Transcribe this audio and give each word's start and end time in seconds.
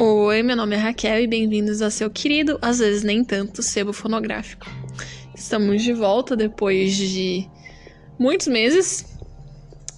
Oi, 0.00 0.44
meu 0.44 0.54
nome 0.54 0.76
é 0.76 0.78
Raquel 0.78 1.22
e 1.22 1.26
bem-vindos 1.26 1.82
ao 1.82 1.90
seu 1.90 2.08
querido, 2.08 2.56
às 2.62 2.78
vezes 2.78 3.02
nem 3.02 3.24
tanto, 3.24 3.64
sebo 3.64 3.92
fonográfico. 3.92 4.64
Estamos 5.34 5.82
de 5.82 5.92
volta 5.92 6.36
depois 6.36 6.94
de 6.94 7.48
muitos 8.16 8.46
meses, 8.46 9.18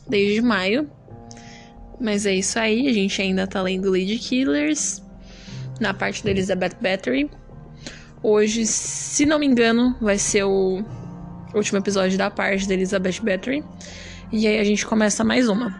desde 0.08 0.40
maio. 0.40 0.90
Mas 2.00 2.24
é 2.24 2.34
isso 2.34 2.58
aí, 2.58 2.88
a 2.88 2.92
gente 2.94 3.20
ainda 3.20 3.46
tá 3.46 3.60
lendo 3.60 3.90
Lady 3.90 4.16
Killers, 4.16 5.02
na 5.78 5.92
parte 5.92 6.24
da 6.24 6.30
Elizabeth 6.30 6.78
Battery. 6.80 7.30
Hoje, 8.22 8.64
se 8.64 9.26
não 9.26 9.38
me 9.38 9.44
engano, 9.44 9.94
vai 10.00 10.16
ser 10.16 10.44
o 10.44 10.82
último 11.54 11.78
episódio 11.78 12.16
da 12.16 12.30
parte 12.30 12.66
da 12.66 12.72
Elizabeth 12.72 13.20
Battery. 13.22 13.62
E 14.32 14.46
aí 14.46 14.58
a 14.58 14.64
gente 14.64 14.86
começa 14.86 15.22
mais 15.22 15.46
uma. 15.46 15.78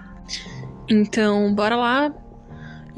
Então, 0.91 1.55
bora 1.55 1.75
lá. 1.75 2.20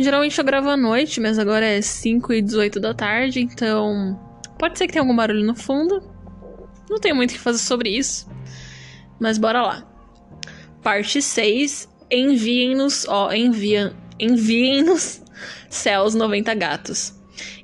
Geralmente 0.02 0.36
eu 0.38 0.44
gravo 0.44 0.68
à 0.68 0.76
noite, 0.76 1.20
mas 1.20 1.38
agora 1.38 1.64
é 1.64 1.80
5 1.80 2.32
e 2.32 2.42
18 2.42 2.80
da 2.80 2.92
tarde, 2.92 3.40
então 3.40 4.18
pode 4.58 4.76
ser 4.76 4.86
que 4.86 4.92
tenha 4.92 5.02
algum 5.02 5.14
barulho 5.14 5.44
no 5.44 5.54
fundo. 5.54 6.02
Não 6.90 6.98
tenho 6.98 7.14
muito 7.14 7.30
o 7.30 7.34
que 7.34 7.38
fazer 7.38 7.58
sobre 7.58 7.90
isso. 7.90 8.28
Mas 9.20 9.38
bora 9.38 9.62
lá. 9.62 9.86
Parte 10.82 11.22
6. 11.22 11.88
Enviem-nos, 12.10 13.06
ó, 13.08 13.30
enviem-nos 13.32 15.22
céus 15.70 16.14
90 16.14 16.54
gatos. 16.54 17.14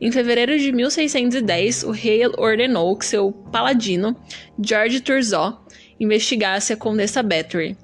Em 0.01 0.11
fevereiro 0.11 0.59
de 0.59 0.73
1610, 0.73 1.83
o 1.83 1.91
rei 1.91 2.27
ordenou 2.27 2.97
que 2.97 3.05
seu 3.05 3.33
paladino, 3.33 4.17
George 4.59 5.01
Turzó, 5.01 5.65
investigasse 6.01 6.73
a 6.73 6.77
Condessa 6.77 7.23
Battery. 7.23 7.77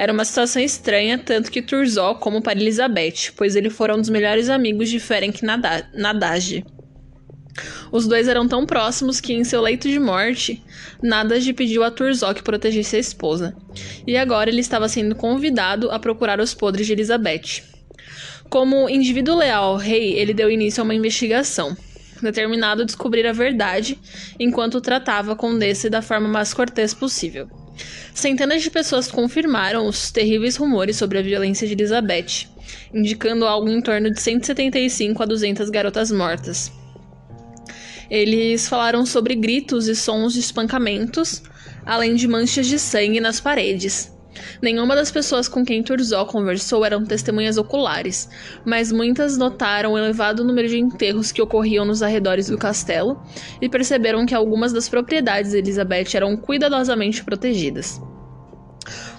Era 0.00 0.14
uma 0.14 0.24
situação 0.24 0.62
estranha, 0.62 1.18
tanto 1.18 1.50
que 1.50 1.60
Turzó 1.60 2.14
como 2.14 2.40
para 2.40 2.58
Elizabeth, 2.58 3.32
pois 3.36 3.54
eles 3.54 3.74
foram 3.74 3.96
um 3.96 4.00
dos 4.00 4.08
melhores 4.08 4.48
amigos 4.48 4.88
de 4.88 4.98
Ferenc 4.98 5.42
Nadage. 5.92 6.64
Os 7.92 8.08
dois 8.08 8.26
eram 8.26 8.48
tão 8.48 8.64
próximos 8.64 9.20
que, 9.20 9.34
em 9.34 9.44
seu 9.44 9.60
leito 9.60 9.90
de 9.90 9.98
morte, 9.98 10.64
Nadage 11.02 11.52
pediu 11.52 11.84
a 11.84 11.90
Turzó 11.90 12.32
que 12.32 12.42
protegesse 12.42 12.96
a 12.96 12.98
esposa. 12.98 13.54
E 14.06 14.16
agora 14.16 14.48
ele 14.48 14.62
estava 14.62 14.88
sendo 14.88 15.14
convidado 15.14 15.90
a 15.90 15.98
procurar 15.98 16.40
os 16.40 16.54
podres 16.54 16.86
de 16.86 16.94
Elizabeth. 16.94 17.62
Como 18.48 18.88
indivíduo 18.88 19.36
leal 19.36 19.64
ao 19.64 19.76
rei, 19.76 20.14
ele 20.14 20.32
deu 20.32 20.50
início 20.50 20.80
a 20.80 20.84
uma 20.84 20.94
investigação, 20.94 21.76
determinado 22.22 22.84
a 22.84 22.86
descobrir 22.86 23.26
a 23.26 23.34
verdade, 23.34 23.98
enquanto 24.38 24.80
tratava 24.80 25.32
a 25.32 25.36
condessa 25.36 25.90
da 25.90 26.00
forma 26.00 26.26
mais 26.26 26.54
cortês 26.54 26.94
possível. 26.94 27.59
Centenas 28.14 28.62
de 28.62 28.70
pessoas 28.70 29.10
confirmaram 29.10 29.86
os 29.86 30.10
terríveis 30.10 30.56
rumores 30.56 30.96
sobre 30.96 31.18
a 31.18 31.22
violência 31.22 31.66
de 31.66 31.72
Elizabeth, 31.72 32.48
indicando 32.92 33.46
algo 33.46 33.68
em 33.68 33.80
torno 33.80 34.10
de 34.10 34.20
175 34.20 35.22
a 35.22 35.26
200 35.26 35.70
garotas 35.70 36.10
mortas. 36.10 36.72
Eles 38.10 38.68
falaram 38.68 39.06
sobre 39.06 39.36
gritos 39.36 39.86
e 39.86 39.94
sons 39.94 40.32
de 40.32 40.40
espancamentos, 40.40 41.42
além 41.86 42.16
de 42.16 42.26
manchas 42.26 42.66
de 42.66 42.78
sangue 42.78 43.20
nas 43.20 43.40
paredes. 43.40 44.12
Nenhuma 44.60 44.94
das 44.94 45.10
pessoas 45.10 45.48
com 45.48 45.64
quem 45.64 45.82
Turzó 45.82 46.24
conversou 46.24 46.84
eram 46.84 47.04
testemunhas 47.04 47.56
oculares, 47.56 48.28
mas 48.64 48.92
muitas 48.92 49.36
notaram 49.36 49.92
o 49.92 49.98
elevado 49.98 50.44
número 50.44 50.68
de 50.68 50.78
enterros 50.78 51.32
que 51.32 51.42
ocorriam 51.42 51.84
nos 51.84 52.02
arredores 52.02 52.48
do 52.48 52.58
castelo 52.58 53.20
e 53.60 53.68
perceberam 53.68 54.26
que 54.26 54.34
algumas 54.34 54.72
das 54.72 54.88
propriedades 54.88 55.52
de 55.52 55.58
Elizabeth 55.58 56.14
eram 56.14 56.36
cuidadosamente 56.36 57.24
protegidas. 57.24 58.00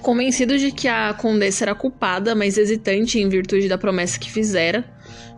Convencido 0.02 0.58
de 0.58 0.72
que 0.72 0.88
a 0.88 1.13
condessa 1.13 1.63
era 1.63 1.75
culpada, 1.75 2.33
mas 2.33 2.58
hesitante 2.58 3.19
em 3.19 3.30
virtude 3.30 3.67
da 3.67 3.78
promessa 3.78 4.19
que 4.19 4.31
fizera, 4.31 4.83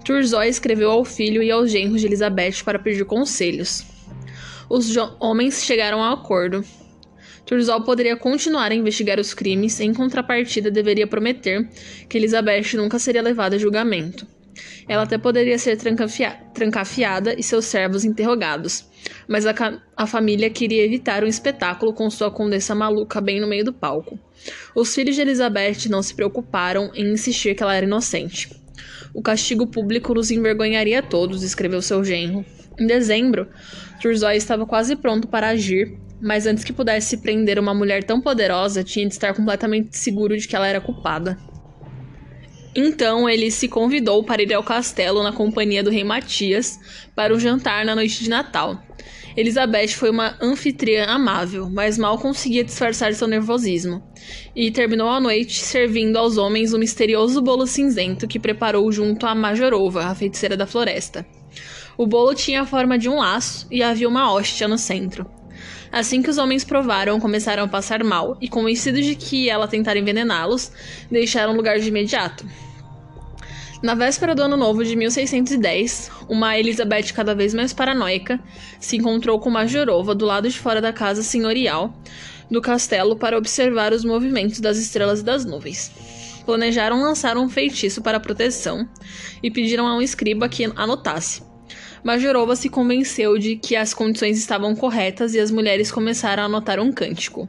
Turzó 0.03 0.43
escreveu 0.43 0.91
ao 0.91 1.05
filho 1.05 1.43
e 1.43 1.51
aos 1.51 1.71
genros 1.71 2.01
de 2.01 2.07
Elizabeth 2.07 2.63
para 2.63 2.79
pedir 2.79 3.05
conselhos. 3.05 3.85
Os 4.69 4.95
homens 5.19 5.63
chegaram 5.63 6.01
a 6.01 6.13
acordo. 6.13 6.63
Turzol 7.45 7.81
poderia 7.81 8.15
continuar 8.15 8.71
a 8.71 8.75
investigar 8.75 9.19
os 9.19 9.33
crimes, 9.33 9.79
em 9.79 9.93
contrapartida 9.93 10.71
deveria 10.71 11.05
prometer 11.05 11.67
que 12.07 12.17
Elizabeth 12.17 12.75
nunca 12.75 12.97
seria 12.97 13.21
levada 13.21 13.55
a 13.55 13.59
julgamento. 13.59 14.25
Ela 14.87 15.03
até 15.03 15.17
poderia 15.17 15.57
ser 15.57 15.77
trancafiada 16.53 17.33
e 17.37 17.43
seus 17.43 17.65
servos 17.65 18.05
interrogados, 18.05 18.85
mas 19.27 19.45
a, 19.45 19.53
a, 19.95 20.05
família 20.05 20.49
queria 20.49 20.85
evitar 20.85 21.23
um 21.23 21.27
espetáculo 21.27 21.93
com 21.93 22.09
sua 22.09 22.29
condessa 22.29 22.75
maluca 22.75 23.19
bem 23.19 23.39
no 23.39 23.47
meio 23.47 23.65
do 23.65 23.73
palco. 23.73 24.19
Os 24.75 24.93
filhos 24.93 25.15
de 25.15 25.21
Elizabeth 25.21 25.89
não 25.89 26.03
se 26.03 26.13
preocuparam 26.13 26.91
em 26.93 27.13
insistir 27.13 27.55
que 27.55 27.63
ela 27.63 27.75
era 27.75 27.85
inocente. 27.85 28.49
O 29.13 29.21
castigo 29.21 29.67
público 29.67 30.13
nos 30.13 30.31
envergonharia 30.31 30.99
a 30.99 31.03
todos, 31.03 31.43
escreveu 31.43 31.81
seu 31.81 32.03
genro. 32.03 32.45
Em 32.79 32.87
dezembro, 32.87 33.47
Turzói 34.01 34.35
estava 34.35 34.65
quase 34.65 34.95
pronto 34.95 35.27
para 35.27 35.49
agir 35.49 35.97
mas 36.23 36.47
antes 36.47 36.63
que 36.63 36.71
pudesse 36.71 37.17
prender 37.17 37.59
uma 37.59 37.73
mulher 37.73 38.03
tão 38.05 38.21
poderosa, 38.21 38.81
tinha 38.83 39.05
de 39.05 39.13
estar 39.13 39.33
completamente 39.33 39.97
seguro 39.97 40.37
de 40.37 40.47
que 40.47 40.55
ela 40.55 40.67
era 40.67 40.79
culpada. 40.79 41.37
Então 42.73 43.29
ele 43.29 43.51
se 43.51 43.67
convidou 43.67 44.23
para 44.23 44.41
ir 44.41 44.53
ao 44.53 44.63
castelo 44.63 45.21
na 45.21 45.33
companhia 45.33 45.83
do 45.83 45.91
rei 45.91 46.03
Matias 46.03 46.79
para 47.13 47.35
um 47.35 47.39
jantar 47.39 47.85
na 47.85 47.93
noite 47.93 48.23
de 48.23 48.29
Natal. 48.29 48.81
Elizabeth 49.35 49.89
foi 49.89 50.09
uma 50.09 50.37
anfitriã 50.41 51.05
amável, 51.05 51.69
mas 51.69 51.97
mal 51.97 52.17
conseguia 52.17 52.63
disfarçar 52.63 53.13
seu 53.13 53.27
nervosismo, 53.27 54.01
e 54.55 54.71
terminou 54.71 55.09
a 55.09 55.19
noite 55.19 55.59
servindo 55.59 56.17
aos 56.17 56.37
homens 56.37 56.71
o 56.71 56.79
misterioso 56.79 57.41
bolo 57.41 57.67
cinzento 57.67 58.27
que 58.27 58.39
preparou 58.39 58.91
junto 58.91 59.25
a 59.25 59.35
Majorova, 59.35 60.05
a 60.05 60.15
feiticeira 60.15 60.55
da 60.55 60.67
floresta. 60.67 61.25
O 61.97 62.07
bolo 62.07 62.33
tinha 62.33 62.61
a 62.61 62.65
forma 62.65 62.97
de 62.97 63.09
um 63.09 63.17
laço 63.17 63.67
e 63.69 63.83
havia 63.83 64.07
uma 64.07 64.31
hóstia 64.31 64.67
no 64.67 64.77
centro. 64.77 65.29
Assim 65.93 66.23
que 66.23 66.29
os 66.31 66.39
homens 66.39 66.63
provaram, 66.63 67.19
começaram 67.19 67.65
a 67.65 67.67
passar 67.67 68.03
mal 68.03 68.35
e, 68.41 68.49
convencidos 68.49 69.05
de 69.05 69.13
que 69.13 69.47
ela 69.47 69.67
tentara 69.67 69.99
envenená-los, 69.99 70.71
deixaram 71.11 71.53
o 71.53 71.55
lugar 71.55 71.79
de 71.79 71.87
imediato. 71.87 72.43
Na 73.79 73.93
véspera 73.93 74.33
do 74.33 74.41
ano 74.41 74.57
novo 74.57 74.83
de 74.83 74.95
1610, 74.95 76.09
uma 76.27 76.57
Elizabeth 76.57 77.13
cada 77.13 77.35
vez 77.35 77.53
mais 77.53 77.73
paranoica 77.73 78.39
se 78.79 78.95
encontrou 78.95 79.39
com 79.39 79.51
Majorova 79.51 80.15
do 80.15 80.25
lado 80.25 80.49
de 80.49 80.57
fora 80.57 80.81
da 80.81 80.91
casa 80.91 81.21
senhorial 81.21 81.93
do 82.49 82.59
castelo 82.59 83.15
para 83.15 83.37
observar 83.37 83.93
os 83.93 84.03
movimentos 84.03 84.59
das 84.59 84.79
estrelas 84.79 85.19
e 85.19 85.23
das 85.23 85.45
nuvens. 85.45 85.91
Planejaram 86.43 87.03
lançar 87.03 87.37
um 87.37 87.47
feitiço 87.47 88.01
para 88.01 88.19
proteção 88.19 88.89
e 89.43 89.51
pediram 89.51 89.85
a 89.85 89.95
um 89.95 90.01
escriba 90.01 90.49
que 90.49 90.65
anotasse. 90.75 91.52
Majorova 92.03 92.55
se 92.55 92.69
convenceu 92.69 93.37
de 93.37 93.55
que 93.55 93.75
as 93.75 93.93
condições 93.93 94.37
estavam 94.37 94.75
corretas 94.75 95.33
e 95.33 95.39
as 95.39 95.49
mulheres 95.49 95.91
começaram 95.91 96.43
a 96.43 96.45
anotar 96.47 96.79
um 96.79 96.91
cântico. 96.91 97.47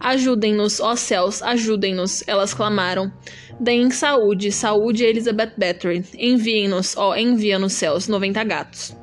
Ajudem-nos, 0.00 0.80
ó 0.80 0.96
céus, 0.96 1.42
ajudem-nos, 1.42 2.22
elas 2.26 2.54
clamaram. 2.54 3.12
Deem 3.60 3.90
saúde, 3.90 4.52
saúde 4.52 5.04
a 5.04 5.08
Elizabeth 5.08 5.52
Battery. 5.56 6.04
Enviem-nos, 6.18 6.96
ó, 6.96 7.14
envia 7.14 7.58
nos 7.58 7.74
céus, 7.74 8.08
90 8.08 8.44
gatos. 8.44 8.96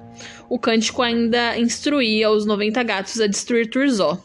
O 0.50 0.60
cântico 0.60 1.02
ainda 1.02 1.58
instruía 1.58 2.30
os 2.30 2.46
90 2.46 2.82
gatos 2.84 3.20
a 3.20 3.28
destruir 3.28 3.70
Turzó, 3.70 4.24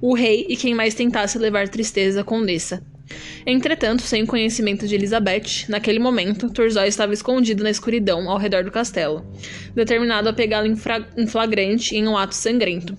o 0.00 0.14
rei 0.14 0.46
e 0.48 0.56
quem 0.56 0.74
mais 0.74 0.94
tentasse 0.94 1.38
levar 1.38 1.68
tristeza 1.68 2.22
à 2.22 2.24
condessa. 2.24 2.84
Entretanto, 3.46 4.02
sem 4.02 4.22
o 4.22 4.26
conhecimento 4.26 4.86
de 4.86 4.94
Elizabeth, 4.94 5.66
naquele 5.68 5.98
momento, 5.98 6.50
Turzó 6.50 6.84
estava 6.84 7.12
escondido 7.12 7.62
na 7.62 7.70
escuridão 7.70 8.30
ao 8.30 8.38
redor 8.38 8.64
do 8.64 8.70
castelo, 8.70 9.24
determinado 9.74 10.28
a 10.28 10.32
pegá-lo 10.32 10.66
em 10.66 11.26
flagrante 11.26 11.96
em 11.96 12.06
um 12.06 12.16
ato 12.16 12.34
sangrento. 12.34 12.96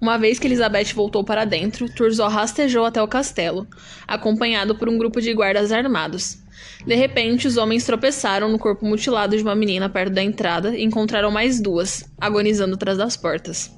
Uma 0.00 0.18
vez 0.18 0.38
que 0.38 0.48
Elizabeth 0.48 0.92
voltou 0.94 1.22
para 1.22 1.44
dentro, 1.44 1.88
Turzó 1.88 2.26
rastejou 2.26 2.84
até 2.84 3.00
o 3.00 3.06
castelo, 3.06 3.68
acompanhado 4.06 4.74
por 4.74 4.88
um 4.88 4.98
grupo 4.98 5.20
de 5.20 5.32
guardas 5.32 5.70
armados. 5.70 6.38
De 6.84 6.96
repente, 6.96 7.46
os 7.46 7.56
homens 7.56 7.84
tropeçaram 7.84 8.48
no 8.48 8.58
corpo 8.58 8.84
mutilado 8.84 9.36
de 9.36 9.42
uma 9.42 9.54
menina 9.54 9.88
perto 9.88 10.12
da 10.12 10.22
entrada 10.22 10.76
e 10.76 10.82
encontraram 10.82 11.30
mais 11.30 11.60
duas, 11.60 12.04
agonizando 12.20 12.74
atrás 12.74 12.98
das 12.98 13.16
portas. 13.16 13.70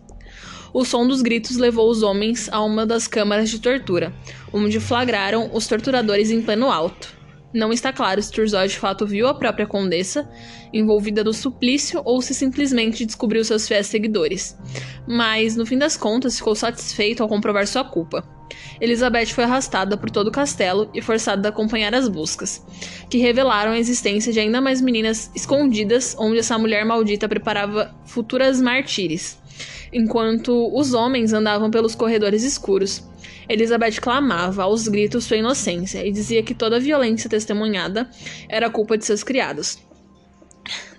O 0.75 0.85
som 0.85 1.07
dos 1.07 1.23
gritos 1.23 1.57
levou 1.57 1.89
os 1.89 2.03
homens 2.03 2.49
a 2.51 2.61
uma 2.61 2.85
das 2.85 3.07
câmaras 3.07 3.49
de 3.49 3.61
tortura, 3.61 4.13
onde 4.53 4.81
flagraram 4.81 5.49
os 5.53 5.69
torturadores 5.69 6.33
em 6.33 6.43
plano 6.43 6.69
alto. 6.69 7.15
Não 7.55 7.73
está 7.73 7.93
claro 7.93 8.21
se 8.21 8.33
Turzó 8.33 8.67
de 8.67 8.77
fato 8.77 9.07
viu 9.07 9.29
a 9.29 9.35
própria 9.35 9.69
condessa 9.69 10.29
envolvida 10.73 11.23
no 11.23 11.33
suplício 11.33 12.03
ou 12.05 12.21
se 12.21 12.35
simplesmente 12.35 13.07
descobriu 13.07 13.45
seus 13.45 13.69
fiéis 13.69 13.87
seguidores. 13.87 14.59
Mas, 15.07 15.55
no 15.55 15.65
fim 15.65 15.79
das 15.79 15.97
contas, 15.97 16.37
ficou 16.37 16.57
satisfeito 16.57 17.23
ao 17.23 17.29
comprovar 17.29 17.69
sua 17.69 17.85
culpa. 17.85 18.29
Elizabeth 18.81 19.27
foi 19.27 19.45
arrastada 19.45 19.97
por 19.97 20.11
todo 20.11 20.27
o 20.27 20.33
castelo 20.33 20.91
e 20.93 21.01
forçada 21.01 21.47
a 21.47 21.51
acompanhar 21.51 21.95
as 21.95 22.09
buscas, 22.09 22.67
que 23.09 23.19
revelaram 23.19 23.71
a 23.71 23.79
existência 23.79 24.33
de 24.33 24.41
ainda 24.41 24.61
mais 24.61 24.81
meninas 24.81 25.31
escondidas 25.37 26.17
onde 26.19 26.41
essa 26.41 26.59
mulher 26.59 26.85
maldita 26.85 27.29
preparava 27.29 27.95
futuras 28.05 28.61
martírias 28.61 29.39
enquanto 29.95 30.71
os 30.77 30.93
homens 30.93 31.33
andavam 31.33 31.71
pelos 31.71 31.95
corredores 31.95 32.43
escuros. 32.43 33.03
Elizabeth 33.49 34.01
clamava 34.01 34.65
aos 34.65 34.89
gritos 34.89 35.25
sua 35.25 35.37
inocência 35.37 36.05
e 36.05 36.11
dizia 36.11 36.43
que 36.43 36.55
toda 36.55 36.77
a 36.77 36.81
violência 36.81 37.31
testemunhada 37.31 38.11
era 38.49 38.69
culpa 38.69 38.99
de 38.99 39.05
seus 39.05 39.23
criados. 39.23 39.79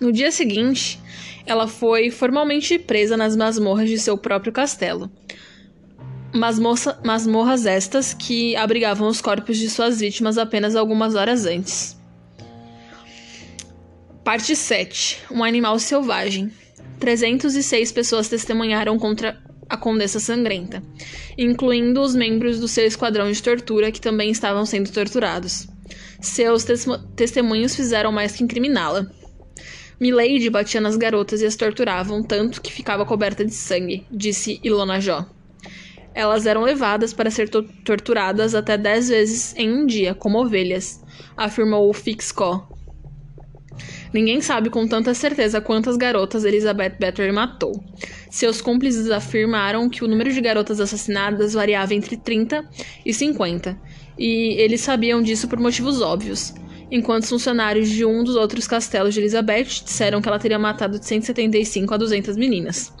No 0.00 0.10
dia 0.10 0.32
seguinte, 0.32 0.98
ela 1.44 1.68
foi 1.68 2.10
formalmente 2.10 2.78
presa 2.78 3.16
nas 3.16 3.36
masmorras 3.36 3.88
de 3.88 3.98
seu 3.98 4.16
próprio 4.16 4.52
castelo. 4.52 5.10
Masmoça, 6.34 6.98
masmorras 7.04 7.66
estas 7.66 8.14
que 8.14 8.56
abrigavam 8.56 9.08
os 9.08 9.20
corpos 9.20 9.56
de 9.58 9.68
suas 9.70 10.00
vítimas 10.00 10.38
apenas 10.38 10.74
algumas 10.74 11.14
horas 11.14 11.46
antes. 11.46 11.96
Parte 14.22 14.56
7. 14.56 15.22
Um 15.30 15.44
animal 15.44 15.78
selvagem. 15.78 16.50
306 16.98 17.92
pessoas 17.92 18.28
testemunharam 18.28 18.98
contra 18.98 19.38
a 19.68 19.76
Condessa 19.76 20.20
Sangrenta, 20.20 20.82
incluindo 21.36 22.00
os 22.00 22.14
membros 22.14 22.60
do 22.60 22.68
seu 22.68 22.86
esquadrão 22.86 23.30
de 23.30 23.42
tortura 23.42 23.90
que 23.90 24.00
também 24.00 24.30
estavam 24.30 24.64
sendo 24.64 24.90
torturados. 24.90 25.66
Seus 26.20 26.64
testemunhos 27.14 27.74
fizeram 27.74 28.12
mais 28.12 28.32
que 28.32 28.44
incriminá-la. 28.44 29.06
Milady 29.98 30.50
batia 30.50 30.80
nas 30.80 30.96
garotas 30.96 31.40
e 31.40 31.46
as 31.46 31.56
torturavam 31.56 32.22
tanto 32.22 32.60
que 32.60 32.72
ficava 32.72 33.06
coberta 33.06 33.44
de 33.44 33.54
sangue, 33.54 34.06
disse 34.10 34.60
Ilona 34.62 35.00
Jó. 35.00 35.26
Elas 36.14 36.46
eram 36.46 36.62
levadas 36.62 37.12
para 37.12 37.30
ser 37.30 37.48
to 37.48 37.62
torturadas 37.84 38.54
até 38.54 38.78
dez 38.78 39.08
vezes 39.08 39.54
em 39.56 39.70
um 39.70 39.86
dia, 39.86 40.14
como 40.14 40.38
ovelhas, 40.38 41.02
afirmou 41.36 41.88
o 41.88 41.92
Fixco. 41.92 42.75
Ninguém 44.12 44.40
sabe 44.40 44.70
com 44.70 44.86
tanta 44.86 45.12
certeza 45.14 45.60
quantas 45.60 45.96
garotas 45.96 46.44
Elizabeth 46.44 46.96
Bathory 46.98 47.32
matou. 47.32 47.82
Seus 48.30 48.60
cúmplices 48.60 49.10
afirmaram 49.10 49.88
que 49.88 50.04
o 50.04 50.08
número 50.08 50.32
de 50.32 50.40
garotas 50.40 50.80
assassinadas 50.80 51.54
variava 51.54 51.94
entre 51.94 52.16
30 52.16 52.64
e 53.04 53.12
50, 53.12 53.78
e 54.18 54.54
eles 54.60 54.80
sabiam 54.80 55.22
disso 55.22 55.48
por 55.48 55.58
motivos 55.58 56.00
óbvios. 56.00 56.54
Enquanto 56.90 57.26
funcionários 57.26 57.88
de 57.88 58.04
um 58.04 58.22
dos 58.22 58.36
outros 58.36 58.66
castelos 58.66 59.12
de 59.12 59.20
Elizabeth 59.20 59.82
disseram 59.84 60.22
que 60.22 60.28
ela 60.28 60.38
teria 60.38 60.58
matado 60.58 61.00
de 61.00 61.06
175 61.06 61.92
a 61.92 61.96
200 61.96 62.36
meninas. 62.36 62.92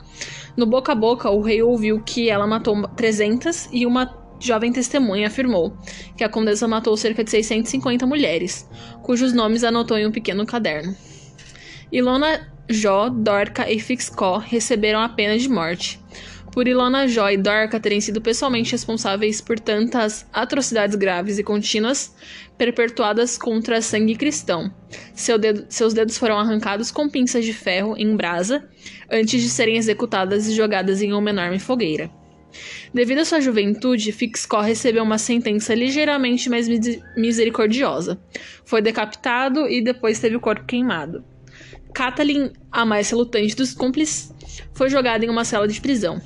No 0.56 0.66
boca 0.66 0.92
a 0.92 0.94
boca, 0.94 1.30
o 1.30 1.40
rei 1.40 1.62
ouviu 1.62 2.02
que 2.02 2.28
ela 2.28 2.46
matou 2.46 2.88
300 2.88 3.68
e 3.70 3.86
uma 3.86 4.06
jovem 4.40 4.72
testemunha 4.72 5.28
afirmou 5.28 5.76
que 6.16 6.24
a 6.24 6.28
condessa 6.28 6.68
matou 6.68 6.96
cerca 6.96 7.24
de 7.24 7.30
650 7.30 8.06
mulheres, 8.06 8.68
cujos 9.02 9.32
nomes 9.32 9.64
anotou 9.64 9.96
em 9.98 10.06
um 10.06 10.12
pequeno 10.12 10.46
caderno. 10.46 10.96
Ilona 11.90 12.52
Jó, 12.68 13.08
Dorca 13.08 13.70
e 13.70 13.78
Fixco 13.78 14.38
receberam 14.38 15.00
a 15.00 15.08
pena 15.08 15.38
de 15.38 15.48
morte. 15.48 16.00
Por 16.56 16.66
Ilona 16.66 17.06
Jó 17.06 17.28
e 17.28 17.36
Dorca 17.36 17.78
terem 17.78 18.00
sido 18.00 18.20
pessoalmente 18.20 18.72
responsáveis 18.72 19.42
por 19.42 19.60
tantas 19.60 20.26
atrocidades 20.32 20.96
graves 20.96 21.38
e 21.38 21.44
contínuas 21.44 22.14
perpetuadas 22.56 23.36
contra 23.36 23.82
sangue 23.82 24.16
cristão. 24.16 24.72
Seu 25.14 25.38
dedo, 25.38 25.66
seus 25.68 25.92
dedos 25.92 26.16
foram 26.16 26.38
arrancados 26.38 26.90
com 26.90 27.10
pinças 27.10 27.44
de 27.44 27.52
ferro 27.52 27.94
em 27.98 28.16
brasa 28.16 28.66
antes 29.10 29.42
de 29.42 29.50
serem 29.50 29.76
executadas 29.76 30.48
e 30.48 30.54
jogadas 30.54 31.02
em 31.02 31.12
uma 31.12 31.28
enorme 31.28 31.58
fogueira. 31.58 32.10
Devido 32.92 33.18
à 33.18 33.24
sua 33.24 33.40
juventude, 33.40 34.12
Fixco 34.12 34.60
recebeu 34.60 35.02
uma 35.02 35.18
sentença 35.18 35.74
ligeiramente 35.74 36.48
mais 36.48 36.66
misericordiosa. 37.16 38.18
Foi 38.64 38.80
decapitado 38.80 39.68
e 39.68 39.82
depois 39.82 40.18
teve 40.18 40.36
o 40.36 40.40
corpo 40.40 40.64
queimado. 40.64 41.24
Kathleen, 41.92 42.52
a 42.70 42.84
mais 42.84 43.08
relutante 43.10 43.56
dos 43.56 43.72
cúmplices, 43.72 44.32
foi 44.74 44.90
jogada 44.90 45.24
em 45.24 45.30
uma 45.30 45.44
cela 45.44 45.66
de 45.66 45.80
prisão. 45.80 46.20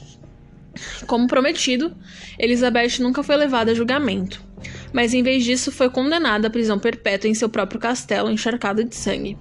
Como 1.07 1.27
prometido, 1.27 1.95
Elizabeth 2.39 3.01
nunca 3.01 3.23
foi 3.23 3.37
levada 3.37 3.73
a 3.73 3.75
julgamento, 3.75 4.43
mas 4.93 5.15
em 5.15 5.23
vez 5.23 5.45
disso 5.45 5.73
foi 5.73 5.91
condenada 5.91 6.49
à 6.49 6.51
prisão 6.51 6.79
perpétua 6.79 7.29
em 7.29 7.35
seu 7.35 7.49
próprio 7.49 7.81
castelo 7.81 8.31
encharcado 8.31 8.85
de 8.85 8.95
sangue. 8.95 9.37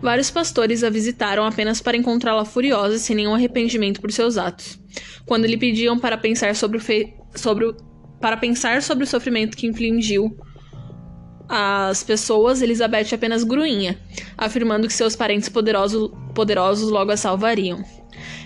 Vários 0.00 0.30
pastores 0.30 0.84
a 0.84 0.90
visitaram 0.90 1.44
apenas 1.44 1.80
para 1.80 1.96
encontrá-la 1.96 2.44
furiosa 2.44 2.96
e 2.96 2.98
sem 2.98 3.16
nenhum 3.16 3.34
arrependimento 3.34 4.00
por 4.00 4.12
seus 4.12 4.38
atos. 4.38 4.78
Quando 5.26 5.46
lhe 5.46 5.56
pediam 5.56 5.98
para 5.98 6.16
pensar 6.16 6.54
sobre 6.54 6.78
o, 6.78 6.80
fe... 6.80 7.14
sobre 7.34 7.66
o... 7.66 7.76
para 8.20 8.36
pensar 8.36 8.82
sobre 8.82 9.04
o 9.04 9.06
sofrimento 9.06 9.56
que 9.56 9.66
infligiu 9.66 10.36
as 11.48 12.02
pessoas, 12.04 12.60
Elizabeth 12.60 13.14
apenas 13.14 13.42
gruinha, 13.42 13.98
afirmando 14.36 14.86
que 14.86 14.92
seus 14.92 15.16
parentes 15.16 15.48
poderosos 15.48 16.90
logo 16.90 17.10
a 17.10 17.16
salvariam. 17.16 17.82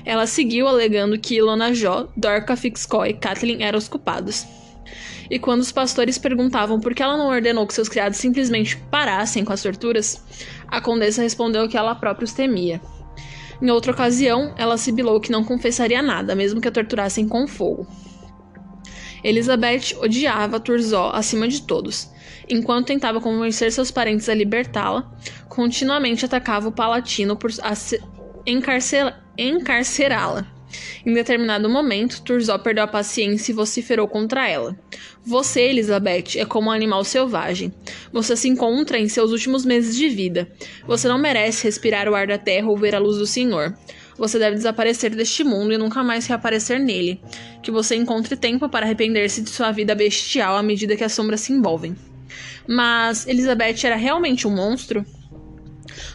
Ela 0.05 0.27
seguiu 0.27 0.69
alegando 0.69 1.19
que 1.19 1.37
Ilona 1.37 1.75
Jó, 1.75 2.09
Dorca 2.17 2.55
Fixcoy 2.57 3.11
e 3.11 3.15
Kathleen 3.15 3.65
eram 3.65 3.79
os 3.79 3.89
culpados. 3.89 4.47
E 5.33 5.39
quando 5.39 5.63
os 5.63 5.73
pastores 5.73 6.19
perguntavam 6.19 6.79
por 6.79 6.95
que 6.95 7.03
ela 7.03 7.17
não 7.17 7.29
ordenou 7.29 7.67
que 7.67 7.73
seus 7.73 7.89
criados 7.89 8.19
simplesmente 8.19 8.77
parassem 8.91 9.43
com 9.47 9.53
as 9.55 9.63
torturas, 9.63 10.23
a 10.69 10.79
condessa 10.79 11.23
respondeu 11.23 11.67
que 11.71 11.77
ela 11.79 11.95
própria 11.95 12.27
os 12.27 12.35
temia. 12.35 12.83
Em 13.63 13.71
outra 13.71 13.93
ocasião, 13.93 14.53
ela 14.59 14.77
sibilou 14.77 15.19
que 15.19 15.33
não 15.33 15.43
confessaria 15.43 16.03
nada, 16.03 16.35
mesmo 16.35 16.61
que 16.61 16.69
a 16.69 16.71
torturassem 16.71 17.27
com 17.27 17.49
fogo. 17.49 17.87
Elizabeth 19.25 19.97
odiava 20.03 20.61
Turzó 20.61 21.13
acima 21.15 21.49
de 21.49 21.63
todos. 21.63 22.11
Enquanto 22.47 22.89
tentava 22.89 23.19
convencer 23.19 23.73
seus 23.73 23.91
parentes 23.91 24.29
a 24.29 24.35
libertá-la, 24.35 25.11
continuamente 25.49 26.27
atacava 26.27 26.69
o 26.69 26.73
Palatino 26.73 27.37
por 27.37 27.51
encarcerá-la. 29.39 30.52
Em 31.05 31.13
determinado 31.13 31.69
momento, 31.69 32.23
Turzó 32.23 32.57
perdeu 32.59 32.85
a 32.85 32.89
paciência 32.89 33.53
e 33.53 33.55
vociferou 33.55 34.09
contra 34.09 34.49
ela. 34.49 34.77
Você, 35.25 35.63
Elizabeth, 35.63 36.37
é 36.37 36.45
como 36.45 36.69
um 36.69 36.73
animal 36.73 37.05
selvagem. 37.05 37.73
Você 38.13 38.37
se 38.37 38.49
encontra 38.49 38.99
em 38.99 39.09
seus 39.09 39.31
últimos 39.31 39.65
meses 39.65 39.97
de 39.97 40.09
vida. 40.09 40.49
Você 40.87 41.09
não 41.09 41.19
merece 41.19 41.65
respirar 41.65 42.09
o 42.09 42.15
ar 42.15 42.27
da 42.27 42.39
terra 42.39 42.69
ou 42.69 42.77
ver 42.77 42.95
a 42.95 42.99
luz 42.99 43.19
do 43.19 43.27
Senhor. 43.27 43.77
Você 44.17 44.39
deve 44.39 44.57
desaparecer 44.57 45.15
deste 45.15 45.43
mundo 45.43 45.73
e 45.73 45.79
nunca 45.79 46.03
mais 46.03 46.27
reaparecer 46.27 46.79
nele. 46.79 47.21
Que 47.63 47.71
você 47.71 47.97
encontre 47.97 48.37
tempo 48.37 48.69
para 48.69 48.87
arrepender-se 48.87 49.43
de 49.43 49.51
sua 49.51 49.73
vida 49.73 49.95
bestial 49.95 50.57
à 50.57 50.63
medida 50.63 50.97
que 50.97 51.05
as 51.05 51.13
sombras 51.13 51.41
se 51.41 51.53
envolvem. 51.53 51.97
Mas 52.69 53.27
Elizabeth 53.27 53.85
era 53.85 53.97
realmente 53.97 54.47
um 54.47 54.55
monstro? 54.55 55.05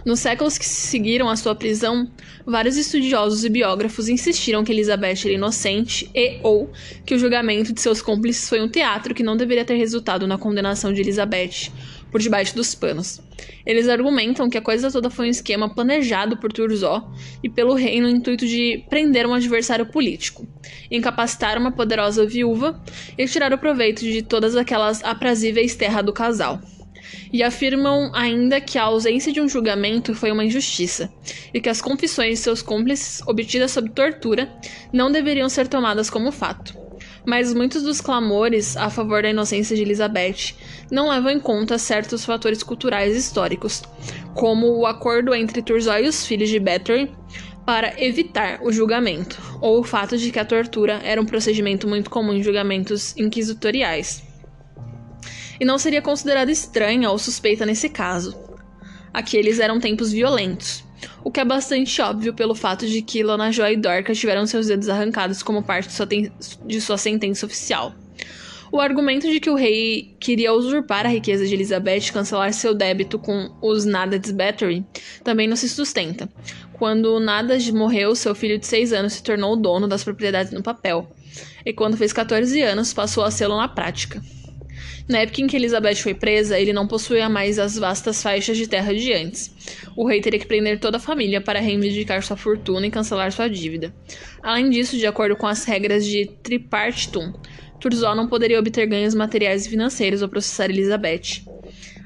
Nos 0.05 0.19
séculos 0.19 0.57
que 0.57 0.65
seguiram 0.65 1.29
a 1.29 1.35
sua 1.35 1.55
prisão, 1.55 2.09
vários 2.45 2.77
estudiosos 2.77 3.43
e 3.43 3.49
biógrafos 3.49 4.09
insistiram 4.09 4.63
que 4.63 4.71
Elizabeth 4.71 5.25
era 5.25 5.33
inocente 5.33 6.09
e 6.13 6.39
ou 6.43 6.71
que 7.05 7.15
o 7.15 7.19
julgamento 7.19 7.73
de 7.73 7.81
seus 7.81 8.01
cúmplices 8.01 8.47
foi 8.47 8.61
um 8.61 8.69
teatro 8.69 9.13
que 9.13 9.23
não 9.23 9.37
deveria 9.37 9.65
ter 9.65 9.75
resultado 9.75 10.27
na 10.27 10.37
condenação 10.37 10.93
de 10.93 11.01
Elizabeth 11.01 11.71
por 12.11 12.21
debaixo 12.21 12.55
dos 12.55 12.73
panos. 12.73 13.21
Eles 13.65 13.89
argumentam 13.89 14.49
que 14.49 14.57
a 14.57 14.61
coisa 14.61 14.89
toda 14.89 15.09
foi 15.09 15.27
um 15.27 15.29
esquema 15.29 15.73
planejado 15.73 16.37
por 16.37 16.51
Turzó 16.51 17.11
e 17.43 17.49
pelo 17.49 17.73
rei 17.73 17.99
no 17.99 18.09
intuito 18.09 18.45
de 18.47 18.83
prender 18.89 19.25
um 19.25 19.33
adversário 19.33 19.85
político, 19.85 20.47
incapacitar 20.89 21.57
uma 21.57 21.71
poderosa 21.71 22.25
viúva 22.25 22.81
e 23.17 23.27
tirar 23.27 23.51
o 23.53 23.57
proveito 23.57 24.01
de 24.01 24.21
todas 24.21 24.55
aquelas 24.55 25.03
aprazíveis 25.03 25.75
terras 25.75 26.05
do 26.05 26.13
casal 26.13 26.61
e 27.31 27.43
afirmam 27.43 28.11
ainda 28.13 28.61
que 28.61 28.77
a 28.77 28.83
ausência 28.83 29.31
de 29.31 29.41
um 29.41 29.47
julgamento 29.47 30.13
foi 30.13 30.31
uma 30.31 30.45
injustiça 30.45 31.11
e 31.53 31.59
que 31.59 31.69
as 31.69 31.81
confissões 31.81 32.31
de 32.31 32.37
seus 32.37 32.61
cúmplices, 32.61 33.21
obtidas 33.27 33.71
sob 33.71 33.89
tortura, 33.89 34.49
não 34.91 35.11
deveriam 35.11 35.49
ser 35.49 35.67
tomadas 35.67 36.09
como 36.09 36.31
fato. 36.31 36.75
Mas 37.25 37.53
muitos 37.53 37.83
dos 37.83 37.99
clamores 37.99 38.77
a 38.77 38.89
favor 38.89 39.21
da 39.21 39.29
inocência 39.29 39.75
de 39.75 39.81
Elizabeth 39.81 40.55
não 40.89 41.09
levam 41.09 41.31
em 41.31 41.39
conta 41.39 41.77
certos 41.77 42.23
fatores 42.23 42.63
culturais 42.63 43.15
e 43.15 43.19
históricos, 43.19 43.83
como 44.33 44.67
o 44.77 44.85
acordo 44.85 45.35
entre 45.35 45.61
Turzó 45.61 45.97
e 45.97 46.07
os 46.07 46.25
filhos 46.25 46.49
de 46.49 46.59
Bathory 46.59 47.11
para 47.65 48.01
evitar 48.01 48.59
o 48.63 48.71
julgamento, 48.71 49.41
ou 49.59 49.81
o 49.81 49.83
fato 49.83 50.17
de 50.17 50.31
que 50.31 50.39
a 50.39 50.45
tortura 50.45 51.01
era 51.03 51.21
um 51.21 51.25
procedimento 51.25 51.85
muito 51.85 52.09
comum 52.09 52.33
em 52.33 52.41
julgamentos 52.41 53.13
inquisitoriais 53.17 54.26
e 55.59 55.65
não 55.65 55.77
seria 55.77 56.01
considerada 56.01 56.51
estranha 56.51 57.09
ou 57.09 57.17
suspeita 57.17 57.65
nesse 57.65 57.89
caso. 57.89 58.37
Aqueles 59.13 59.59
eram 59.59 59.79
tempos 59.79 60.11
violentos, 60.11 60.83
o 61.23 61.31
que 61.31 61.39
é 61.39 61.45
bastante 61.45 62.01
óbvio 62.01 62.33
pelo 62.33 62.55
fato 62.55 62.85
de 62.87 63.01
que 63.01 63.23
Lona 63.23 63.51
Joy 63.51 63.73
e 63.73 63.77
Dorca 63.77 64.13
tiveram 64.13 64.45
seus 64.45 64.67
dedos 64.67 64.89
arrancados 64.89 65.41
como 65.43 65.63
parte 65.63 65.87
de 65.87 65.93
sua, 65.93 66.07
de 66.65 66.81
sua 66.81 66.97
sentença 66.97 67.45
oficial. 67.45 67.93
O 68.69 68.81
argumento 68.81 69.31
de 69.31 69.39
que 69.39 69.49
o 69.49 69.55
rei 69.55 70.15
queria 70.19 70.53
usurpar 70.53 71.05
a 71.05 71.09
riqueza 71.09 71.47
de 71.47 71.53
Elizabeth 71.53 72.09
e 72.09 72.11
cancelar 72.11 72.51
seu 72.51 72.73
débito 72.73 73.17
com 73.17 73.49
os 73.61 73.85
Nadades 73.85 74.31
Battery 74.31 74.85
também 75.23 75.47
não 75.47 75.55
se 75.55 75.69
sustenta. 75.69 76.29
Quando 76.73 77.19
Nadad 77.19 77.71
morreu, 77.71 78.13
seu 78.13 78.35
filho 78.35 78.59
de 78.59 78.67
6 78.67 78.91
anos 78.91 79.13
se 79.13 79.23
tornou 79.23 79.53
o 79.53 79.55
dono 79.55 79.87
das 79.87 80.03
propriedades 80.03 80.51
no 80.51 80.61
papel, 80.61 81.09
e 81.65 81.71
quando 81.71 81.97
fez 81.97 82.11
14 82.11 82.61
anos 82.61 82.93
passou 82.93 83.23
a 83.23 83.31
sê-lo 83.31 83.55
na 83.55 83.69
prática. 83.69 84.21
Na 85.07 85.19
época 85.19 85.41
em 85.41 85.47
que 85.47 85.55
Elizabeth 85.55 85.95
foi 85.95 86.13
presa, 86.13 86.59
ele 86.59 86.73
não 86.73 86.85
possuía 86.85 87.29
mais 87.29 87.57
as 87.57 87.77
vastas 87.77 88.21
faixas 88.21 88.57
de 88.57 88.67
terra 88.67 88.93
de 88.93 89.13
antes. 89.13 89.51
O 89.95 90.05
rei 90.05 90.19
teria 90.19 90.39
que 90.39 90.45
prender 90.45 90.79
toda 90.79 90.97
a 90.97 90.99
família 90.99 91.39
para 91.39 91.61
reivindicar 91.61 92.21
sua 92.21 92.35
fortuna 92.35 92.87
e 92.87 92.91
cancelar 92.91 93.31
sua 93.31 93.47
dívida. 93.47 93.93
Além 94.43 94.69
disso, 94.69 94.97
de 94.97 95.07
acordo 95.07 95.37
com 95.37 95.47
as 95.47 95.63
regras 95.63 96.05
de 96.05 96.25
Tripartitum, 96.43 97.33
Turzó 97.79 98.13
não 98.13 98.27
poderia 98.27 98.59
obter 98.59 98.85
ganhos 98.85 99.15
materiais 99.15 99.65
e 99.65 99.69
financeiros 99.69 100.21
ao 100.21 100.29
processar 100.29 100.69
Elizabeth. 100.69 101.43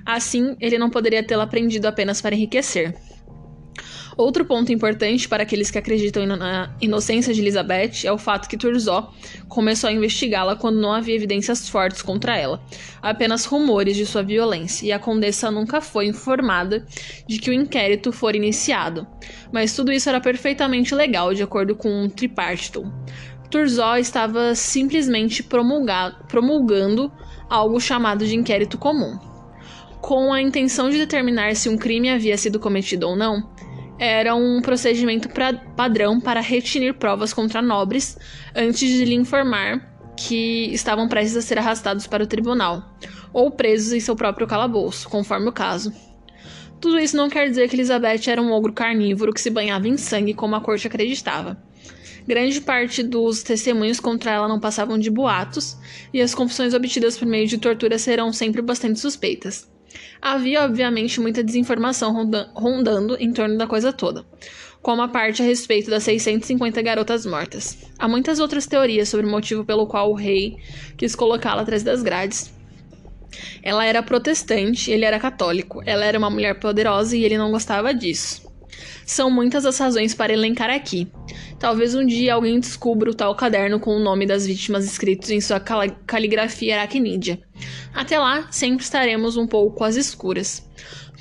Assim, 0.05 0.55
ele 0.59 0.77
não 0.77 0.89
poderia 0.89 1.23
tê-la 1.23 1.47
prendido 1.47 1.87
apenas 1.87 2.21
para 2.21 2.35
enriquecer. 2.35 2.93
Outro 4.17 4.45
ponto 4.45 4.71
importante 4.71 5.27
para 5.27 5.43
aqueles 5.43 5.71
que 5.71 5.77
acreditam 5.77 6.25
na 6.25 6.75
inocência 6.81 7.33
de 7.33 7.41
Elizabeth 7.41 8.05
é 8.05 8.11
o 8.11 8.17
fato 8.17 8.47
que 8.49 8.57
Turzó 8.57 9.13
começou 9.47 9.89
a 9.89 9.93
investigá-la 9.93 10.55
quando 10.55 10.81
não 10.81 10.91
havia 10.91 11.15
evidências 11.15 11.69
fortes 11.69 12.01
contra 12.01 12.37
ela, 12.37 12.61
apenas 13.01 13.45
rumores 13.45 13.95
de 13.95 14.05
sua 14.05 14.21
violência, 14.21 14.85
e 14.85 14.91
a 14.91 14.99
condessa 14.99 15.49
nunca 15.49 15.79
foi 15.79 16.07
informada 16.07 16.85
de 17.27 17.39
que 17.39 17.49
o 17.49 17.53
inquérito 17.53 18.11
for 18.11 18.35
iniciado. 18.35 19.07
Mas 19.51 19.75
tudo 19.75 19.91
isso 19.91 20.09
era 20.09 20.19
perfeitamente 20.19 20.93
legal, 20.93 21.33
de 21.33 21.43
acordo 21.43 21.75
com 21.75 22.09
Tripartitum. 22.09 22.91
Turzó 23.49 23.97
estava 23.97 24.55
simplesmente 24.55 25.43
promulgando 25.43 27.11
algo 27.49 27.79
chamado 27.81 28.25
de 28.25 28.35
inquérito 28.35 28.77
comum. 28.77 29.19
Com 29.99 30.33
a 30.33 30.41
intenção 30.41 30.89
de 30.89 30.97
determinar 30.97 31.55
se 31.55 31.69
um 31.69 31.77
crime 31.77 32.09
havia 32.09 32.37
sido 32.37 32.59
cometido 32.59 33.07
ou 33.07 33.15
não, 33.15 33.51
era 34.01 34.33
um 34.33 34.63
procedimento 34.63 35.29
pra, 35.29 35.53
padrão 35.53 36.19
para 36.19 36.41
retinir 36.41 36.95
provas 36.95 37.31
contra 37.31 37.61
nobres 37.61 38.17
antes 38.55 38.89
de 38.89 39.05
lhe 39.05 39.13
informar 39.13 39.93
que 40.17 40.73
estavam 40.73 41.07
prestes 41.07 41.37
a 41.37 41.41
ser 41.43 41.59
arrastados 41.59 42.07
para 42.07 42.23
o 42.23 42.27
tribunal 42.27 42.97
ou 43.31 43.51
presos 43.51 43.93
em 43.93 43.99
seu 43.99 44.15
próprio 44.15 44.47
calabouço, 44.47 45.07
conforme 45.07 45.49
o 45.49 45.51
caso. 45.51 45.93
Tudo 46.79 46.97
isso 46.97 47.15
não 47.15 47.29
quer 47.29 47.47
dizer 47.47 47.69
que 47.69 47.75
Elizabeth 47.75 48.27
era 48.27 48.41
um 48.41 48.51
ogro 48.51 48.73
carnívoro 48.73 49.31
que 49.31 49.39
se 49.39 49.51
banhava 49.51 49.87
em 49.87 49.97
sangue 49.97 50.33
como 50.33 50.55
a 50.55 50.61
corte 50.61 50.87
acreditava. 50.87 51.61
Grande 52.27 52.59
parte 52.59 53.03
dos 53.03 53.43
testemunhos 53.43 53.99
contra 53.99 54.31
ela 54.31 54.47
não 54.47 54.59
passavam 54.59 54.97
de 54.97 55.11
boatos, 55.11 55.77
e 56.11 56.19
as 56.19 56.33
confissões 56.33 56.73
obtidas 56.73 57.19
por 57.19 57.27
meio 57.27 57.47
de 57.47 57.59
tortura 57.59 57.99
serão 57.99 58.33
sempre 58.33 58.63
bastante 58.63 58.99
suspeitas. 58.99 59.70
Havia, 60.21 60.63
obviamente, 60.63 61.19
muita 61.19 61.43
desinformação 61.43 62.29
rondando 62.53 63.17
em 63.19 63.31
torno 63.31 63.57
da 63.57 63.67
coisa 63.67 63.91
toda, 63.91 64.25
como 64.81 65.01
a 65.01 65.07
parte 65.07 65.41
a 65.41 65.45
respeito 65.45 65.89
das 65.89 66.03
650 66.03 66.81
garotas 66.81 67.25
mortas. 67.25 67.77
Há 67.97 68.07
muitas 68.07 68.39
outras 68.39 68.67
teorias 68.67 69.09
sobre 69.09 69.25
o 69.25 69.29
motivo 69.29 69.65
pelo 69.65 69.87
qual 69.87 70.11
o 70.11 70.15
rei 70.15 70.57
quis 70.97 71.15
colocá-la 71.15 71.61
atrás 71.61 71.83
das 71.83 72.01
grades. 72.01 72.53
Ela 73.63 73.85
era 73.85 74.03
protestante, 74.03 74.91
ele 74.91 75.05
era 75.05 75.19
católico. 75.19 75.81
Ela 75.85 76.05
era 76.05 76.17
uma 76.17 76.29
mulher 76.29 76.59
poderosa 76.59 77.15
e 77.15 77.23
ele 77.23 77.37
não 77.37 77.51
gostava 77.51 77.93
disso. 77.93 78.40
São 79.05 79.29
muitas 79.29 79.65
as 79.65 79.77
razões 79.77 80.13
para 80.13 80.33
elencar 80.33 80.69
aqui. 80.69 81.07
Talvez 81.59 81.93
um 81.95 82.05
dia 82.05 82.33
alguém 82.33 82.59
descubra 82.59 83.09
o 83.09 83.13
tal 83.13 83.35
caderno 83.35 83.79
com 83.79 83.95
o 83.95 83.99
nome 83.99 84.25
das 84.25 84.45
vítimas 84.45 84.85
escritos 84.85 85.29
em 85.29 85.41
sua 85.41 85.59
cal 85.59 85.81
caligrafia 86.05 86.79
aracnídea. 86.79 87.39
Até 87.93 88.17
lá, 88.17 88.47
sempre 88.51 88.83
estaremos 88.83 89.37
um 89.37 89.45
pouco 89.45 89.83
às 89.83 89.95
escuras. 89.95 90.63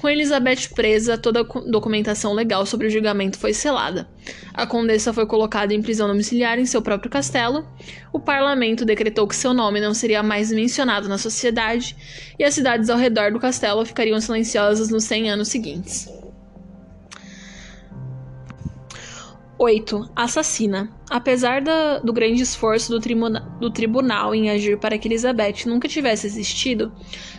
Com 0.01 0.09
Elizabeth 0.09 0.71
presa, 0.75 1.19
toda 1.19 1.43
a 1.43 1.61
documentação 1.71 2.33
legal 2.33 2.65
sobre 2.65 2.87
o 2.87 2.91
julgamento 2.91 3.39
foi 3.39 3.53
selada. 3.53 4.09
A 4.55 4.67
condessa 4.67 5.13
foi 5.13 5.27
colocada 5.27 5.75
em 5.75 5.83
prisão 5.83 6.09
domiciliar 6.09 6.59
em 6.59 6.65
seu 6.65 6.81
próprio 6.81 7.11
castelo. 7.11 7.67
O 8.11 8.19
parlamento 8.19 8.87
decretou 8.87 9.29
que 9.29 9.37
seu 9.37 9.53
nome 9.53 9.79
não 9.79 9.93
seria 9.93 10.23
mais 10.23 10.51
mencionado 10.51 11.07
na 11.07 11.19
sociedade 11.19 11.95
e 12.39 12.45
as 12.45 12.55
cidades 12.55 12.89
ao 12.89 12.97
redor 12.97 13.31
do 13.31 13.39
castelo 13.39 13.85
ficariam 13.85 14.19
silenciosas 14.23 14.89
nos 14.89 15.05
100 15.05 15.33
anos 15.33 15.49
seguintes. 15.49 16.20
8. 19.63 20.13
Assassina. 20.17 20.91
Apesar 21.11 21.63
do 22.03 22.15
grande 22.15 22.43
esforço 22.43 22.91
do, 22.91 22.99
tribuna, 22.99 23.41
do 23.61 23.71
tribunal 23.71 24.35
em 24.35 24.49
agir 24.49 24.79
para 24.79 24.97
que 24.97 25.07
Elizabeth 25.07 25.67
nunca 25.67 25.87
tivesse 25.87 26.27
existido, 26.27 26.91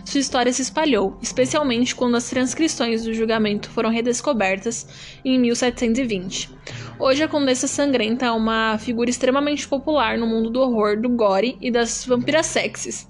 sua 0.06 0.20
história 0.20 0.54
se 0.54 0.62
espalhou, 0.62 1.18
especialmente 1.20 1.96
quando 1.96 2.16
as 2.16 2.30
transcrições 2.30 3.04
do 3.04 3.12
julgamento 3.12 3.72
foram 3.72 3.90
redescobertas 3.90 4.88
em 5.26 5.40
1720. 5.40 6.52
Hoje, 7.00 7.24
a 7.24 7.28
Condessa 7.28 7.66
Sangrenta 7.66 8.28
é 8.28 8.32
uma 8.32 8.78
figura 8.78 9.10
extremamente 9.10 9.68
popular 9.68 10.16
no 10.16 10.28
mundo 10.28 10.52
do 10.52 10.62
horror, 10.62 11.02
do 11.02 11.10
gore 11.10 11.58
e 11.60 11.72
das 11.72 12.06
vampiras 12.06 12.46
sexys, 12.46 13.08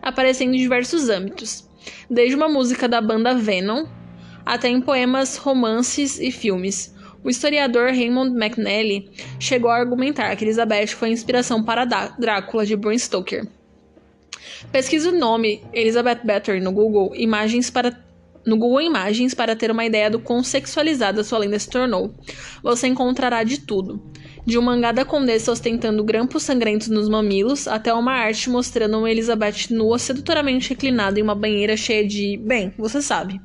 aparecendo 0.00 0.54
em 0.54 0.58
diversos 0.58 1.08
âmbitos, 1.08 1.68
desde 2.08 2.36
uma 2.36 2.48
música 2.48 2.88
da 2.88 3.00
banda 3.00 3.34
Venom 3.34 3.84
até 4.46 4.68
em 4.68 4.80
poemas, 4.80 5.38
romances 5.38 6.20
e 6.20 6.30
filmes. 6.30 6.93
O 7.24 7.30
historiador 7.30 7.88
Raymond 7.88 8.36
McNally 8.36 9.10
chegou 9.40 9.70
a 9.70 9.76
argumentar 9.76 10.36
que 10.36 10.44
Elizabeth 10.44 10.88
foi 10.88 11.08
a 11.08 11.12
inspiração 11.12 11.64
para 11.64 11.86
Drácula 12.18 12.66
de 12.66 12.76
Bram 12.76 12.98
Stoker. 12.98 13.48
Pesquise 14.70 15.08
o 15.08 15.18
nome 15.18 15.62
Elizabeth 15.72 16.20
Bathory 16.22 16.60
no 16.60 16.70
Google 16.70 17.14
Imagens 17.16 17.70
para 17.70 17.98
no 18.46 18.58
Google 18.58 18.82
Imagens 18.82 19.32
para 19.32 19.56
ter 19.56 19.70
uma 19.70 19.86
ideia 19.86 20.10
do 20.10 20.18
quão 20.18 20.44
sexualizada 20.44 21.24
sua 21.24 21.38
lenda 21.38 21.58
se 21.58 21.70
tornou. 21.70 22.12
Você 22.62 22.86
encontrará 22.86 23.42
de 23.42 23.60
tudo. 23.60 24.02
De 24.44 24.58
uma 24.58 24.72
mangá 24.72 24.92
da 24.92 25.02
condessa 25.02 25.50
ostentando 25.50 26.04
grampos 26.04 26.42
sangrentos 26.42 26.88
nos 26.88 27.08
mamilos, 27.08 27.66
até 27.66 27.94
uma 27.94 28.12
arte 28.12 28.50
mostrando 28.50 28.98
uma 28.98 29.10
Elizabeth 29.10 29.70
nua 29.70 29.98
sedutoramente 29.98 30.68
reclinada 30.68 31.18
em 31.18 31.22
uma 31.22 31.34
banheira 31.34 31.74
cheia 31.74 32.06
de. 32.06 32.36
Bem, 32.36 32.74
você 32.76 33.00
sabe. 33.00 33.40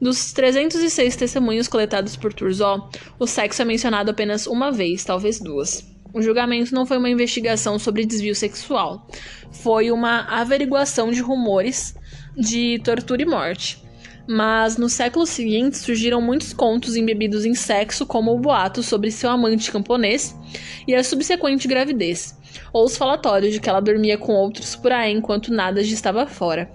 Dos 0.00 0.32
306 0.32 1.16
testemunhos 1.16 1.66
coletados 1.66 2.14
por 2.14 2.32
Turzó, 2.32 2.88
o 3.18 3.26
sexo 3.26 3.62
é 3.62 3.64
mencionado 3.64 4.10
apenas 4.10 4.46
uma 4.46 4.70
vez, 4.70 5.04
talvez 5.04 5.40
duas. 5.40 5.84
O 6.14 6.22
julgamento 6.22 6.74
não 6.74 6.86
foi 6.86 6.98
uma 6.98 7.10
investigação 7.10 7.78
sobre 7.78 8.06
desvio 8.06 8.34
sexual, 8.34 9.06
foi 9.50 9.90
uma 9.90 10.20
averiguação 10.22 11.10
de 11.10 11.20
rumores 11.20 11.94
de 12.36 12.78
tortura 12.84 13.22
e 13.22 13.26
morte. 13.26 13.82
Mas 14.26 14.76
no 14.76 14.88
século 14.88 15.26
seguinte 15.26 15.78
surgiram 15.78 16.20
muitos 16.20 16.52
contos 16.52 16.96
embebidos 16.96 17.44
em 17.44 17.54
sexo, 17.54 18.06
como 18.06 18.32
o 18.32 18.38
boato 18.38 18.82
sobre 18.82 19.10
seu 19.10 19.30
amante 19.30 19.72
camponês 19.72 20.36
e 20.86 20.94
a 20.94 21.02
subsequente 21.02 21.66
gravidez, 21.66 22.36
ou 22.72 22.84
os 22.84 22.96
falatórios 22.96 23.52
de 23.52 23.60
que 23.60 23.68
ela 23.68 23.80
dormia 23.80 24.16
com 24.18 24.32
outros 24.34 24.76
por 24.76 24.92
aí 24.92 25.12
enquanto 25.12 25.52
nada 25.52 25.80
estava 25.80 26.26
fora, 26.26 26.70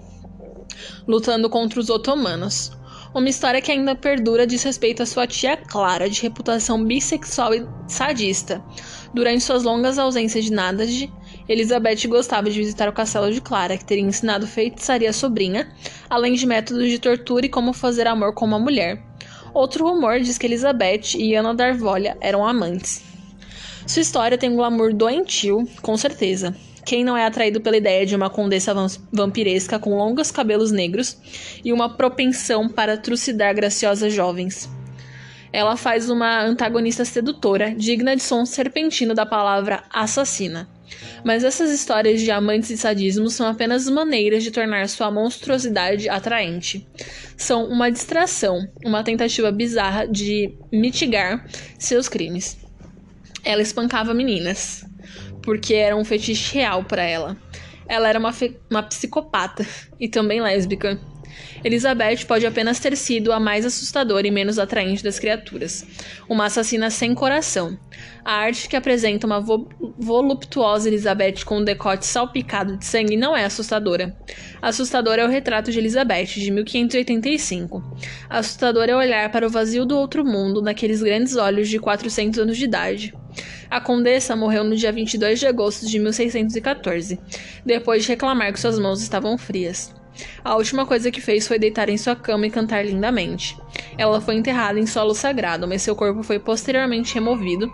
lutando 1.06 1.48
contra 1.48 1.80
os 1.80 1.88
otomanos. 1.88 2.72
Uma 3.14 3.28
história 3.28 3.62
que 3.62 3.70
ainda 3.70 3.94
perdura 3.94 4.44
diz 4.44 4.64
respeito 4.64 5.00
à 5.00 5.06
sua 5.06 5.24
tia 5.24 5.56
Clara, 5.56 6.10
de 6.10 6.20
reputação 6.20 6.84
bissexual 6.84 7.54
e 7.54 7.64
sadista. 7.86 8.60
Durante 9.14 9.44
suas 9.44 9.62
longas 9.62 10.00
ausências 10.00 10.44
de 10.44 10.52
Nádage, 10.52 11.12
Elizabeth 11.48 12.08
gostava 12.08 12.50
de 12.50 12.58
visitar 12.58 12.88
o 12.88 12.92
castelo 12.92 13.30
de 13.30 13.40
Clara, 13.40 13.78
que 13.78 13.84
teria 13.84 14.02
ensinado 14.02 14.48
feitiçaria 14.48 15.10
à 15.10 15.12
sobrinha, 15.12 15.72
além 16.10 16.34
de 16.34 16.44
métodos 16.44 16.88
de 16.88 16.98
tortura 16.98 17.46
e 17.46 17.48
como 17.48 17.72
fazer 17.72 18.08
amor 18.08 18.34
com 18.34 18.44
uma 18.44 18.58
mulher. 18.58 19.00
Outro 19.54 19.86
rumor 19.86 20.18
diz 20.18 20.36
que 20.36 20.46
Elizabeth 20.46 21.14
e 21.16 21.36
Ana 21.36 21.54
Darvolha 21.54 22.18
eram 22.20 22.44
amantes. 22.44 23.00
Sua 23.86 24.02
história 24.02 24.36
tem 24.36 24.50
um 24.50 24.56
glamour 24.56 24.92
doentio, 24.92 25.68
com 25.80 25.96
certeza. 25.96 26.52
Quem 26.84 27.02
não 27.02 27.16
é 27.16 27.24
atraído 27.24 27.60
pela 27.60 27.76
ideia 27.76 28.04
de 28.04 28.14
uma 28.14 28.28
condessa 28.28 28.74
vampiresca 29.10 29.78
com 29.78 29.96
longos 29.96 30.30
cabelos 30.30 30.70
negros 30.70 31.16
e 31.64 31.72
uma 31.72 31.96
propensão 31.96 32.68
para 32.68 32.96
trucidar 32.96 33.54
graciosas 33.54 34.12
jovens? 34.12 34.68
Ela 35.50 35.76
faz 35.76 36.10
uma 36.10 36.42
antagonista 36.42 37.04
sedutora, 37.04 37.74
digna 37.74 38.14
de 38.14 38.22
som 38.22 38.44
serpentino 38.44 39.14
da 39.14 39.24
palavra 39.24 39.84
assassina. 39.88 40.68
Mas 41.24 41.42
essas 41.42 41.70
histórias 41.70 42.20
de 42.20 42.30
amantes 42.30 42.70
e 42.70 42.76
sadismo 42.76 43.30
são 43.30 43.46
apenas 43.46 43.88
maneiras 43.88 44.42
de 44.42 44.50
tornar 44.50 44.88
sua 44.88 45.10
monstruosidade 45.10 46.08
atraente. 46.08 46.86
São 47.36 47.66
uma 47.66 47.90
distração, 47.90 48.68
uma 48.84 49.02
tentativa 49.02 49.50
bizarra 49.50 50.06
de 50.06 50.52
mitigar 50.70 51.46
seus 51.78 52.08
crimes. 52.08 52.58
Ela 53.42 53.62
espancava 53.62 54.12
meninas 54.12 54.84
porque 55.44 55.74
era 55.74 55.96
um 55.96 56.04
fetiche 56.04 56.54
real 56.54 56.84
para 56.84 57.02
ela. 57.02 57.36
Ela 57.86 58.08
era 58.08 58.18
uma, 58.18 58.34
uma 58.70 58.82
psicopata 58.82 59.66
e 60.00 60.08
também 60.08 60.40
lésbica. 60.40 60.98
Elizabeth 61.64 62.26
pode 62.26 62.46
apenas 62.46 62.78
ter 62.78 62.96
sido 62.96 63.32
a 63.32 63.40
mais 63.40 63.64
assustadora 63.64 64.26
e 64.26 64.30
menos 64.30 64.58
atraente 64.58 65.02
das 65.02 65.18
criaturas, 65.18 65.84
uma 66.28 66.44
assassina 66.44 66.90
sem 66.90 67.14
coração. 67.14 67.78
A 68.24 68.34
arte 68.34 68.68
que 68.68 68.76
apresenta 68.76 69.26
uma 69.26 69.40
vo 69.40 69.68
voluptuosa 69.98 70.88
Elizabeth 70.88 71.44
com 71.44 71.58
um 71.58 71.64
decote 71.64 72.06
salpicado 72.06 72.76
de 72.76 72.84
sangue 72.84 73.16
não 73.16 73.36
é 73.36 73.44
assustadora. 73.44 74.14
Assustador 74.60 75.18
é 75.18 75.24
o 75.24 75.28
retrato 75.28 75.72
de 75.72 75.78
Elizabeth, 75.78 76.26
de 76.26 76.50
1585. 76.50 77.82
Assustador 78.28 78.88
é 78.88 78.94
olhar 78.94 79.30
para 79.32 79.46
o 79.46 79.50
vazio 79.50 79.86
do 79.86 79.96
outro 79.96 80.24
mundo 80.24 80.60
naqueles 80.60 81.02
grandes 81.02 81.36
olhos 81.36 81.68
de 81.68 81.78
400 81.78 82.40
anos 82.40 82.56
de 82.56 82.64
idade. 82.64 83.14
A 83.70 83.80
condessa 83.80 84.36
morreu 84.36 84.64
no 84.64 84.76
dia 84.76 84.92
22 84.92 85.40
de 85.40 85.46
agosto 85.46 85.86
de 85.86 85.98
1614, 85.98 87.18
depois 87.64 88.02
de 88.02 88.08
reclamar 88.08 88.52
que 88.52 88.60
suas 88.60 88.78
mãos 88.78 89.02
estavam 89.02 89.36
frias. 89.36 89.94
A 90.44 90.56
última 90.56 90.86
coisa 90.86 91.10
que 91.10 91.20
fez 91.20 91.46
foi 91.46 91.58
deitar 91.58 91.88
em 91.88 91.96
sua 91.96 92.14
cama 92.14 92.46
e 92.46 92.50
cantar 92.50 92.84
lindamente. 92.84 93.56
Ela 93.98 94.20
foi 94.20 94.36
enterrada 94.36 94.78
em 94.78 94.86
solo 94.86 95.14
sagrado, 95.14 95.66
mas 95.66 95.82
seu 95.82 95.96
corpo 95.96 96.22
foi 96.22 96.38
posteriormente 96.38 97.14
removido, 97.14 97.72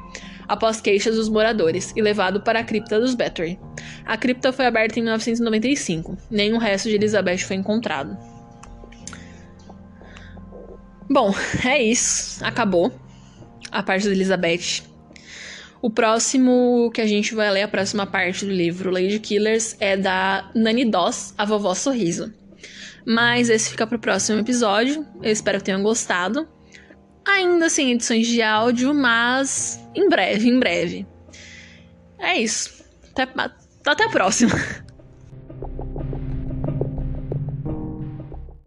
após 0.48 0.80
queixas 0.80 1.16
dos 1.16 1.28
moradores, 1.28 1.92
e 1.94 2.02
levado 2.02 2.40
para 2.40 2.60
a 2.60 2.64
cripta 2.64 2.98
dos 2.98 3.14
Battery. 3.14 3.58
A 4.04 4.16
cripta 4.16 4.52
foi 4.52 4.66
aberta 4.66 4.98
em 4.98 5.02
1995. 5.02 6.16
Nenhum 6.30 6.58
resto 6.58 6.88
de 6.88 6.94
Elizabeth 6.94 7.38
foi 7.38 7.56
encontrado. 7.56 8.16
Bom, 11.08 11.34
é 11.64 11.82
isso. 11.82 12.44
Acabou. 12.44 12.92
a 13.70 13.82
parte 13.82 14.06
da 14.06 14.12
Elizabeth. 14.12 14.89
O 15.82 15.88
próximo 15.88 16.90
que 16.92 17.00
a 17.00 17.06
gente 17.06 17.34
vai 17.34 17.50
ler, 17.50 17.62
a 17.62 17.68
próxima 17.68 18.06
parte 18.06 18.44
do 18.44 18.52
livro 18.52 18.90
Lady 18.90 19.18
Killers, 19.18 19.76
é 19.80 19.96
da 19.96 20.50
Nani 20.54 20.84
Doss, 20.84 21.34
a 21.38 21.44
Vovó 21.44 21.74
Sorriso. 21.74 22.32
Mas 23.06 23.48
esse 23.48 23.70
fica 23.70 23.86
pro 23.86 23.98
próximo 23.98 24.40
episódio. 24.40 25.06
Eu 25.22 25.32
espero 25.32 25.58
que 25.58 25.64
tenham 25.64 25.82
gostado. 25.82 26.46
Ainda 27.26 27.70
sem 27.70 27.92
edições 27.92 28.26
de 28.26 28.42
áudio, 28.42 28.92
mas 28.92 29.80
em 29.94 30.08
breve, 30.08 30.48
em 30.48 30.58
breve. 30.58 31.06
É 32.18 32.36
isso. 32.38 32.84
Até, 33.12 33.26
até 33.86 34.04
a 34.04 34.08
próxima. 34.10 34.52